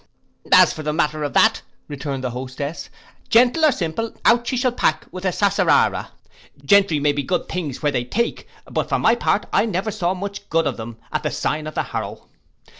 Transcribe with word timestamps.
'—'As 0.51 0.73
for 0.73 0.81
the 0.81 0.93
matter 0.93 1.23
of 1.23 1.33
that,' 1.33 1.61
returned 1.87 2.23
the 2.23 2.31
hostess, 2.31 2.89
'gentle 3.29 3.63
or 3.65 3.71
simple, 3.71 4.15
out 4.25 4.47
she 4.47 4.57
shall 4.57 4.71
pack 4.71 5.05
with 5.11 5.25
a 5.25 5.31
sassarara. 5.31 6.09
Gentry 6.65 6.99
may 6.99 7.11
be 7.11 7.21
good 7.21 7.47
things 7.47 7.83
where 7.83 7.91
they 7.91 8.03
take; 8.05 8.47
but 8.65 8.89
for 8.89 8.97
my 8.97 9.13
part 9.13 9.45
I 9.53 9.67
never 9.67 9.91
saw 9.91 10.15
much 10.15 10.49
good 10.49 10.65
of 10.65 10.77
them 10.77 10.97
at 11.13 11.21
the 11.21 11.29
sign 11.29 11.67
of 11.67 11.75
the 11.75 11.83
Harrow. 11.83 12.29